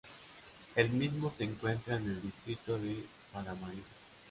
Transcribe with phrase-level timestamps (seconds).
[0.75, 3.85] El mismo se encuentra en el distrito de Paramaribo.